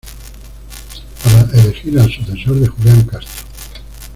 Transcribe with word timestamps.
Para 1.23 1.47
elegir 1.59 1.99
al 1.99 2.11
sucesor 2.11 2.55
de 2.55 2.65
Julián 2.67 3.03
Castro. 3.03 3.45